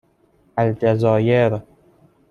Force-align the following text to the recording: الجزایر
الجزایر 0.57 1.61